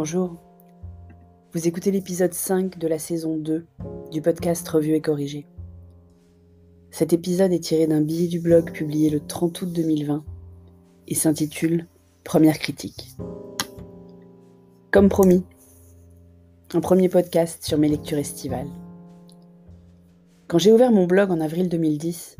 [0.00, 0.36] Bonjour.
[1.52, 3.66] Vous écoutez l'épisode 5 de la saison 2
[4.12, 5.44] du podcast Revue et Corrigé.
[6.92, 10.22] Cet épisode est tiré d'un billet du blog publié le 30 août 2020
[11.08, 11.88] et s'intitule
[12.22, 13.16] Première critique.
[14.92, 15.42] Comme promis,
[16.74, 18.70] un premier podcast sur mes lectures estivales.
[20.46, 22.36] Quand j'ai ouvert mon blog en avril 2010,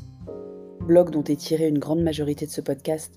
[0.87, 3.13] blog dont est tirée une grande majorité de ce podcast,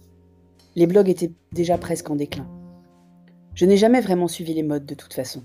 [0.75, 2.47] les blogs étaient déjà presque en déclin.
[3.61, 5.43] Je n'ai jamais vraiment suivi les modes de toute façon.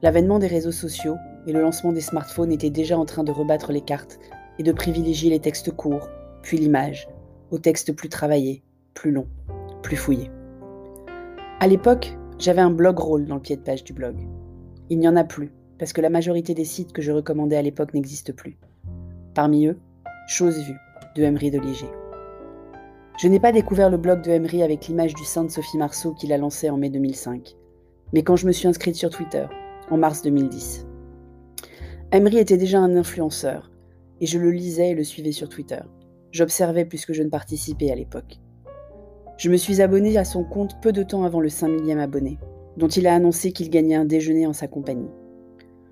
[0.00, 3.72] L'avènement des réseaux sociaux et le lancement des smartphones étaient déjà en train de rebattre
[3.72, 4.18] les cartes
[4.58, 6.08] et de privilégier les textes courts,
[6.40, 7.10] puis l'image,
[7.50, 8.62] aux textes plus travaillés,
[8.94, 9.28] plus longs,
[9.82, 10.30] plus fouillés.
[11.60, 14.16] À l'époque, j'avais un blog rôle dans le pied de page du blog.
[14.88, 17.62] Il n'y en a plus, parce que la majorité des sites que je recommandais à
[17.62, 18.56] l'époque n'existent plus.
[19.34, 19.78] Parmi eux,
[20.26, 20.78] Chose vue
[21.16, 21.99] de Emery de Liger.
[23.20, 26.14] Je n'ai pas découvert le blog de Emery avec l'image du saint de Sophie Marceau
[26.14, 27.54] qu'il a lancé en mai 2005,
[28.14, 29.44] mais quand je me suis inscrite sur Twitter,
[29.90, 30.86] en mars 2010.
[32.12, 33.70] Emery était déjà un influenceur,
[34.22, 35.82] et je le lisais et le suivais sur Twitter.
[36.30, 38.38] J'observais puisque je ne participais à l'époque.
[39.36, 42.38] Je me suis abonné à son compte peu de temps avant le 5 millième abonné,
[42.78, 45.10] dont il a annoncé qu'il gagnait un déjeuner en sa compagnie.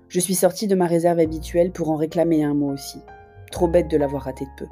[0.07, 2.97] Je suis sortie de ma réserve habituelle pour en réclamer un mot aussi.
[3.51, 4.71] Trop bête de l'avoir raté de peu,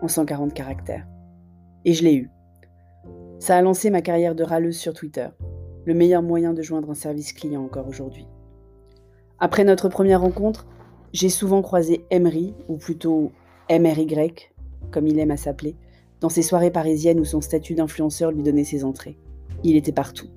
[0.00, 1.06] en 140 caractères.
[1.84, 2.30] Et je l'ai eu.
[3.38, 5.28] Ça a lancé ma carrière de râleuse sur Twitter,
[5.84, 8.26] le meilleur moyen de joindre un service client encore aujourd'hui.
[9.38, 10.66] Après notre première rencontre,
[11.12, 13.32] j'ai souvent croisé Emery, ou plutôt
[13.70, 14.34] MRY,
[14.90, 15.76] comme il aime à s'appeler,
[16.20, 19.16] dans ses soirées parisiennes où son statut d'influenceur lui donnait ses entrées.
[19.62, 20.28] Il était partout.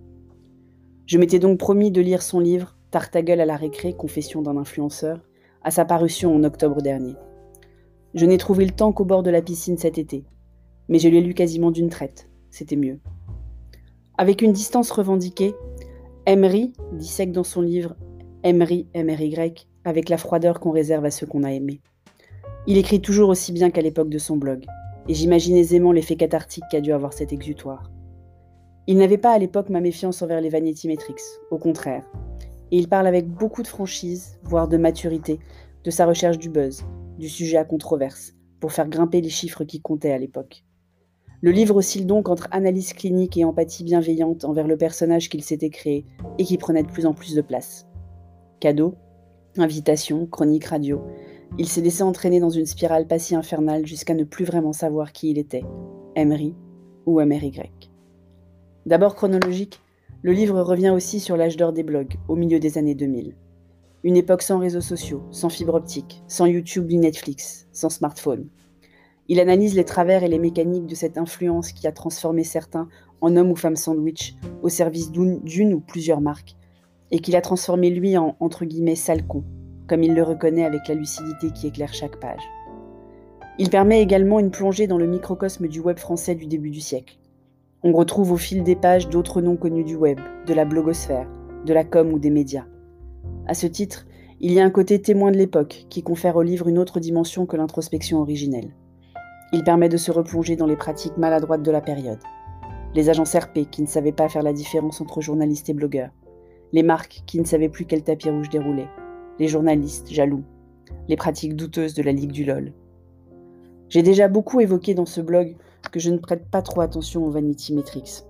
[1.07, 5.21] Je m'étais donc promis de lire son livre Tartagueule à la récré, Confession d'un influenceur,
[5.63, 7.15] à sa parution en octobre dernier.
[8.13, 10.25] Je n'ai trouvé le temps qu'au bord de la piscine cet été,
[10.91, 12.29] mais je l'ai lu quasiment d'une traite.
[12.51, 12.99] C'était mieux.
[14.17, 15.55] Avec une distance revendiquée,
[16.27, 17.95] Emery dissèque dans son livre
[18.43, 19.35] Emery, MRY,
[19.85, 21.79] avec la froideur qu'on réserve à ceux qu'on a aimés.
[22.67, 24.65] Il écrit toujours aussi bien qu'à l'époque de son blog,
[25.07, 27.89] et j'imagine aisément l'effet cathartique qu'a dû avoir cet exutoire.
[28.85, 31.21] Il n'avait pas à l'époque ma méfiance envers les Vanity Metrics,
[31.51, 32.03] au contraire,
[32.71, 35.39] et il parle avec beaucoup de franchise, voire de maturité,
[35.85, 36.83] de sa recherche du buzz,
[37.17, 40.65] du sujet à controverse, pour faire grimper les chiffres qui comptaient à l'époque.
[41.43, 45.71] Le livre oscille donc entre analyse clinique et empathie bienveillante envers le personnage qu'il s'était
[45.71, 46.05] créé
[46.37, 47.87] et qui prenait de plus en plus de place.
[48.59, 48.93] Cadeau,
[49.57, 51.01] invitation, chronique radio,
[51.57, 55.13] il s'est laissé entraîner dans une spirale pas si infernale jusqu'à ne plus vraiment savoir
[55.13, 55.63] qui il était,
[56.15, 56.53] Emery
[57.07, 57.71] ou MRY.
[58.85, 59.79] D'abord chronologique,
[60.21, 63.35] le livre revient aussi sur l'âge d'or des blogs, au milieu des années 2000.
[64.03, 68.47] Une époque sans réseaux sociaux, sans fibre optique, sans YouTube ni Netflix, sans smartphone,
[69.31, 72.89] il analyse les travers et les mécaniques de cette influence qui a transformé certains
[73.21, 76.57] en hommes ou femmes sandwich au service d'une ou plusieurs marques,
[77.11, 79.45] et qu'il a transformé lui en entre guillemets sale con,
[79.87, 82.41] comme il le reconnaît avec la lucidité qui éclaire chaque page.
[83.57, 87.17] Il permet également une plongée dans le microcosme du web français du début du siècle.
[87.83, 91.29] On retrouve au fil des pages d'autres noms connus du web, de la blogosphère,
[91.65, 92.65] de la com ou des médias.
[93.47, 94.07] À ce titre,
[94.41, 97.45] il y a un côté témoin de l'époque qui confère au livre une autre dimension
[97.45, 98.73] que l'introspection originelle.
[99.53, 102.19] Il permet de se replonger dans les pratiques maladroites de la période.
[102.95, 106.11] Les agents RP qui ne savaient pas faire la différence entre journalistes et blogueurs.
[106.71, 108.87] Les marques qui ne savaient plus quel tapis rouge dérouler.
[109.39, 110.43] Les journalistes jaloux.
[111.09, 112.71] Les pratiques douteuses de la Ligue du LOL.
[113.89, 115.57] J'ai déjà beaucoup évoqué dans ce blog
[115.91, 118.23] que je ne prête pas trop attention aux Vanity Metrics.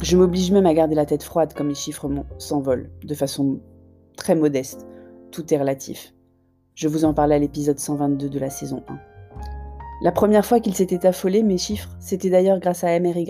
[0.00, 2.08] Je m'oblige même à garder la tête froide comme les chiffres
[2.38, 3.58] s'envolent, de façon
[4.16, 4.86] très modeste.
[5.32, 6.14] Tout est relatif.
[6.76, 9.09] Je vous en parlais à l'épisode 122 de la saison 1.
[10.02, 13.28] La première fois qu'il s'était affolé, mes chiffres, c'était d'ailleurs grâce à MRY,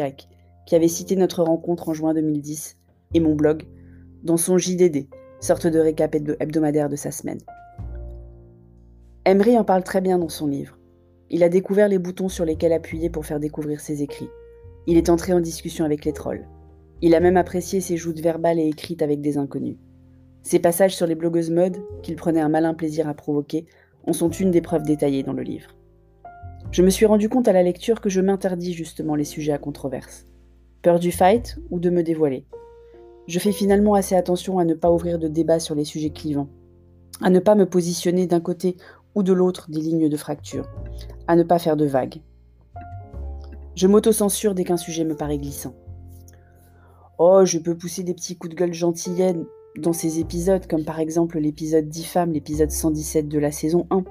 [0.66, 2.76] qui avait cité notre rencontre en juin 2010
[3.14, 3.64] et mon blog
[4.22, 5.08] dans son JDD,
[5.40, 7.40] sorte de récap hebdomadaire de sa semaine.
[9.24, 10.78] Emery en parle très bien dans son livre.
[11.28, 14.30] Il a découvert les boutons sur lesquels appuyer pour faire découvrir ses écrits.
[14.86, 16.46] Il est entré en discussion avec les trolls.
[17.02, 19.78] Il a même apprécié ses joutes verbales et écrites avec des inconnus.
[20.42, 23.66] Ses passages sur les blogueuses mode, qu'il prenait un malin plaisir à provoquer,
[24.06, 25.70] en sont une des preuves détaillées dans le livre.
[26.72, 29.58] Je me suis rendu compte à la lecture que je m'interdis justement les sujets à
[29.58, 30.28] controverse.
[30.82, 32.46] Peur du fight ou de me dévoiler.
[33.26, 36.48] Je fais finalement assez attention à ne pas ouvrir de débat sur les sujets clivants,
[37.22, 38.76] à ne pas me positionner d'un côté
[39.16, 40.70] ou de l'autre des lignes de fracture,
[41.26, 42.20] à ne pas faire de vagues.
[43.74, 45.74] Je m'auto-censure dès qu'un sujet me paraît glissant.
[47.18, 49.34] Oh, je peux pousser des petits coups de gueule gentillets
[49.76, 54.04] dans ces épisodes, comme par exemple l'épisode 10 femmes, l'épisode 117 de la saison 1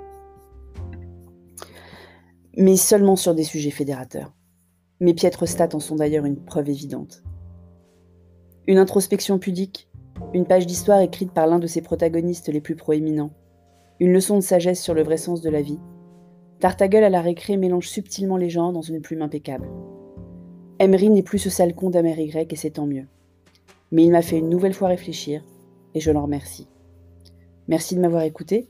[2.57, 4.33] mais seulement sur des sujets fédérateurs.
[4.99, 7.23] Mes piètres stats en sont d'ailleurs une preuve évidente.
[8.67, 9.89] Une introspection pudique,
[10.33, 13.31] une page d'histoire écrite par l'un de ses protagonistes les plus proéminents,
[13.99, 15.79] une leçon de sagesse sur le vrai sens de la vie.
[16.59, 19.69] Tartagueul à la récré mélange subtilement les genres dans une plume impeccable.
[20.79, 23.07] Emery n'est plus ce sale con d'Amer Y et c'est tant mieux.
[23.91, 25.43] Mais il m'a fait une nouvelle fois réfléchir
[25.93, 26.67] et je l'en remercie.
[27.67, 28.69] Merci de m'avoir écouté.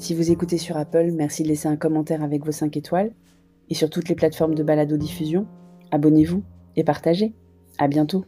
[0.00, 3.12] Si vous écoutez sur Apple, merci de laisser un commentaire avec vos 5 étoiles.
[3.68, 5.46] Et sur toutes les plateformes de balado-diffusion,
[5.90, 6.42] abonnez-vous
[6.76, 7.34] et partagez.
[7.76, 8.24] À bientôt.